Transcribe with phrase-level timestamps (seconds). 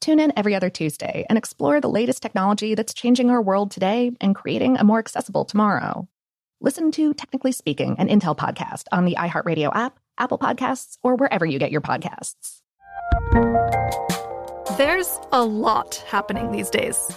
[0.00, 4.12] Tune in every other Tuesday and explore the latest technology that's changing our world today
[4.20, 6.08] and creating a more accessible tomorrow.
[6.60, 11.46] Listen to Technically Speaking, an Intel podcast on the iHeartRadio app Apple Podcasts, or wherever
[11.46, 12.60] you get your podcasts.
[14.76, 17.10] There's a lot happening these days,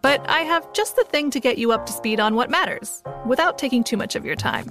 [0.00, 3.02] but I have just the thing to get you up to speed on what matters
[3.26, 4.70] without taking too much of your time.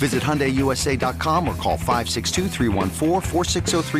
[0.00, 2.48] Visit HyundaiUSA.com or call 562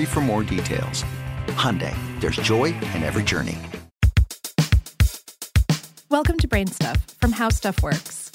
[0.06, 1.04] for more details.
[1.48, 3.58] Hyundai, there's joy in every journey.
[6.08, 8.30] Welcome to Brain Stuff from How Stuff Works.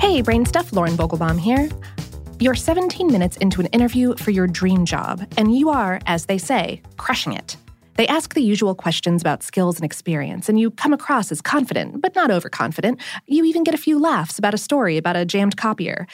[0.00, 1.70] Hey, Brain Stuff, Lauren Vogelbaum here.
[2.40, 6.38] You're 17 minutes into an interview for your dream job, and you are, as they
[6.38, 7.56] say, crushing it.
[8.02, 12.02] They ask the usual questions about skills and experience, and you come across as confident,
[12.02, 13.00] but not overconfident.
[13.28, 16.08] You even get a few laughs about a story about a jammed copier.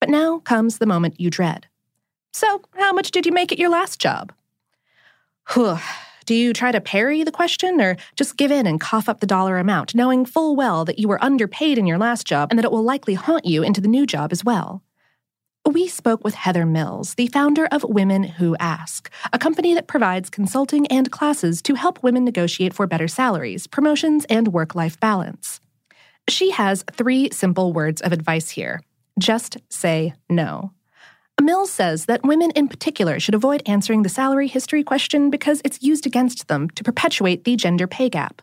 [0.00, 1.66] But now comes the moment you dread.
[2.34, 4.34] So, how much did you make at your last job?
[6.26, 9.26] Do you try to parry the question or just give in and cough up the
[9.26, 12.66] dollar amount, knowing full well that you were underpaid in your last job and that
[12.66, 14.82] it will likely haunt you into the new job as well?
[15.66, 20.28] We spoke with Heather Mills, the founder of Women Who Ask, a company that provides
[20.28, 25.60] consulting and classes to help women negotiate for better salaries, promotions, and work life balance.
[26.28, 28.82] She has three simple words of advice here
[29.18, 30.72] just say no.
[31.40, 35.82] Mills says that women in particular should avoid answering the salary history question because it's
[35.82, 38.42] used against them to perpetuate the gender pay gap.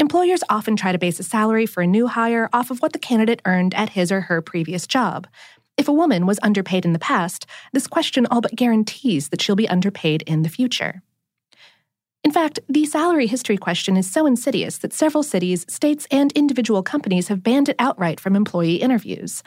[0.00, 2.98] Employers often try to base a salary for a new hire off of what the
[3.00, 5.26] candidate earned at his or her previous job,
[5.78, 9.56] if a woman was underpaid in the past, this question all but guarantees that she'll
[9.56, 11.02] be underpaid in the future.
[12.24, 16.82] In fact, the salary history question is so insidious that several cities, states, and individual
[16.82, 19.42] companies have banned it outright from employee interviews.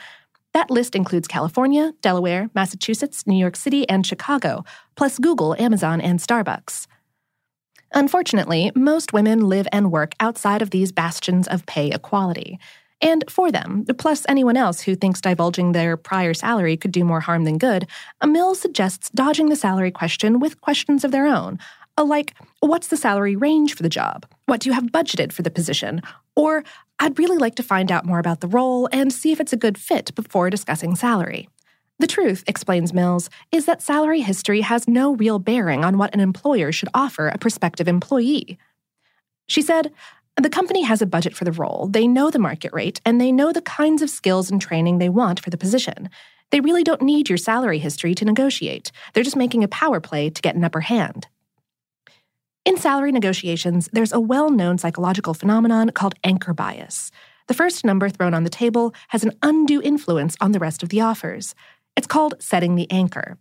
[0.54, 4.64] That list includes California, Delaware, Massachusetts, New York City, and Chicago,
[4.96, 6.86] plus Google, Amazon, and Starbucks.
[7.94, 12.58] Unfortunately, most women live and work outside of these bastions of pay equality.
[13.02, 17.20] And for them, plus anyone else who thinks divulging their prior salary could do more
[17.20, 17.88] harm than good,
[18.24, 21.58] Mill suggests dodging the salary question with questions of their own,
[21.98, 24.24] uh, like what's the salary range for the job?
[24.46, 26.00] What do you have budgeted for the position?
[26.36, 26.64] Or
[27.00, 29.58] I'd really like to find out more about the role and see if it's a
[29.58, 31.48] good fit before discussing salary.
[31.98, 36.20] The truth, explains Mills, is that salary history has no real bearing on what an
[36.20, 38.58] employer should offer a prospective employee.
[39.46, 39.92] She said,
[40.40, 43.30] the company has a budget for the role, they know the market rate, and they
[43.30, 46.08] know the kinds of skills and training they want for the position.
[46.50, 48.92] They really don't need your salary history to negotiate.
[49.12, 51.26] They're just making a power play to get an upper hand.
[52.64, 57.10] In salary negotiations, there's a well known psychological phenomenon called anchor bias.
[57.48, 60.90] The first number thrown on the table has an undue influence on the rest of
[60.90, 61.54] the offers.
[61.96, 63.36] It's called setting the anchor.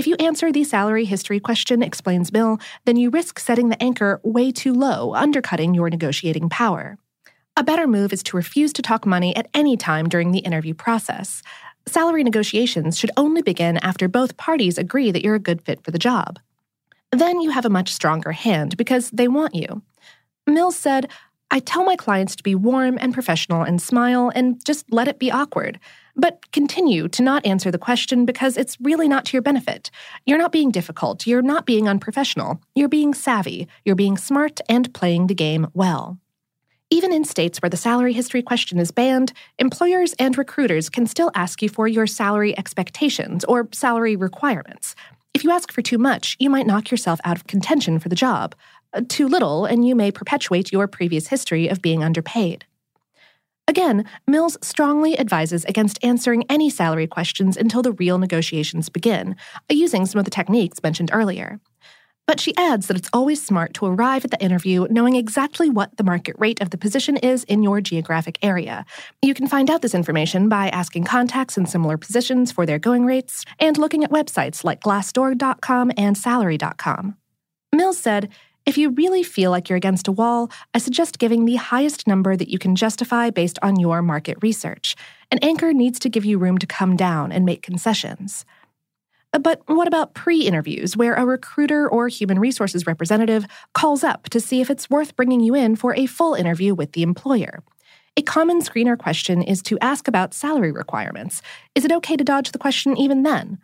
[0.00, 4.18] If you answer the salary history question, explains Mill, then you risk setting the anchor
[4.24, 6.96] way too low, undercutting your negotiating power.
[7.54, 10.72] A better move is to refuse to talk money at any time during the interview
[10.72, 11.42] process.
[11.86, 15.90] Salary negotiations should only begin after both parties agree that you're a good fit for
[15.90, 16.38] the job.
[17.12, 19.82] Then you have a much stronger hand because they want you.
[20.46, 21.10] Mills said,
[21.50, 25.18] I tell my clients to be warm and professional and smile and just let it
[25.18, 25.78] be awkward.
[26.16, 29.90] But continue to not answer the question because it's really not to your benefit.
[30.26, 31.26] You're not being difficult.
[31.26, 32.60] You're not being unprofessional.
[32.74, 33.68] You're being savvy.
[33.84, 36.18] You're being smart and playing the game well.
[36.92, 41.30] Even in states where the salary history question is banned, employers and recruiters can still
[41.36, 44.96] ask you for your salary expectations or salary requirements.
[45.32, 48.16] If you ask for too much, you might knock yourself out of contention for the
[48.16, 48.56] job.
[48.92, 52.64] Uh, too little, and you may perpetuate your previous history of being underpaid.
[53.70, 59.36] Again, Mills strongly advises against answering any salary questions until the real negotiations begin,
[59.70, 61.60] uh, using some of the techniques mentioned earlier.
[62.26, 65.96] But she adds that it's always smart to arrive at the interview knowing exactly what
[65.96, 68.84] the market rate of the position is in your geographic area.
[69.22, 73.06] You can find out this information by asking contacts in similar positions for their going
[73.06, 77.16] rates and looking at websites like Glassdoor.com and Salary.com.
[77.72, 78.30] Mills said,
[78.70, 82.36] if you really feel like you're against a wall, I suggest giving the highest number
[82.36, 84.94] that you can justify based on your market research.
[85.32, 88.44] An anchor needs to give you room to come down and make concessions.
[89.32, 93.44] Uh, but what about pre interviews, where a recruiter or human resources representative
[93.74, 96.92] calls up to see if it's worth bringing you in for a full interview with
[96.92, 97.64] the employer?
[98.16, 101.42] A common screener question is to ask about salary requirements.
[101.74, 103.58] Is it okay to dodge the question even then?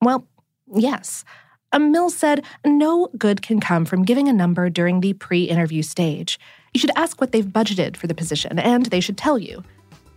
[0.00, 0.28] Well,
[0.72, 1.24] yes.
[1.72, 5.82] A Mill said no good can come from giving a number during the pre interview
[5.82, 6.38] stage.
[6.72, 9.64] You should ask what they've budgeted for the position, and they should tell you.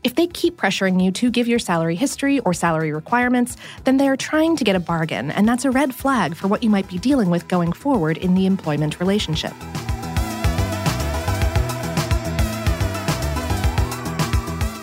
[0.03, 4.07] If they keep pressuring you to give your salary history or salary requirements, then they
[4.07, 6.87] are trying to get a bargain, and that's a red flag for what you might
[6.87, 9.53] be dealing with going forward in the employment relationship.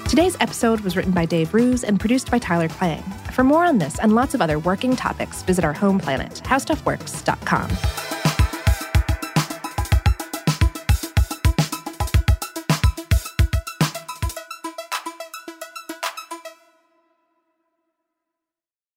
[0.09, 3.05] Today's episode was written by Dave Roos and produced by Tyler Klang.
[3.37, 7.69] For more on this and lots of other working topics, visit our home planet, howstuffworks.com.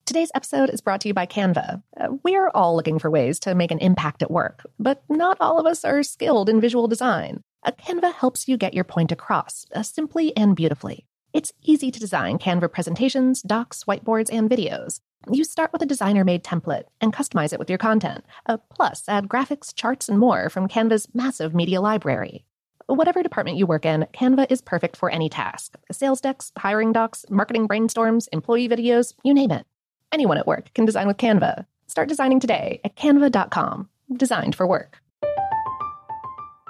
[0.05, 1.83] Today's episode is brought to you by Canva.
[1.99, 5.59] Uh, we're all looking for ways to make an impact at work, but not all
[5.59, 7.43] of us are skilled in visual design.
[7.63, 11.05] Uh, Canva helps you get your point across uh, simply and beautifully.
[11.31, 14.99] It's easy to design Canva presentations, docs, whiteboards, and videos.
[15.29, 18.25] You start with a designer made template and customize it with your content.
[18.47, 22.45] Uh, plus, add graphics, charts, and more from Canva's massive media library.
[22.87, 27.25] Whatever department you work in, Canva is perfect for any task sales decks, hiring docs,
[27.29, 29.67] marketing brainstorms, employee videos, you name it.
[30.11, 31.65] Anyone at work can design with Canva.
[31.85, 33.89] Start designing today at canva.com.
[34.17, 34.99] Designed for work.